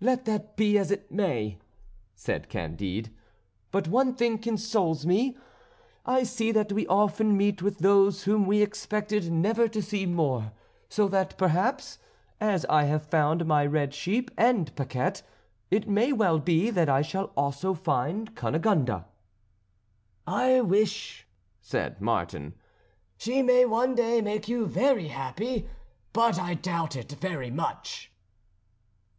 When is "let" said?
0.00-0.24